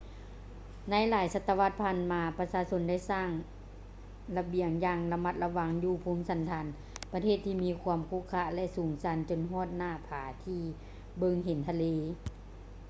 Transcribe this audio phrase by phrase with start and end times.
[0.89, 3.29] ໃນຫຼາຍສະຕະວັດຜ່ານມາ ປະຊາຊົນໄດ້ສ້າງ
[4.37, 6.65] ລະບຽງຢ່າງລະມັດລະວັງຢູ່ພູມສັນຖານ
[7.13, 10.63] ປະເທດທີ່ມີຄວາມຂຸຂະ ແລະ ສູງຊັນຈົນຮອດໜ້າຜາທີ່
[11.19, 11.85] ເບິ່ງເຫັນທະເລ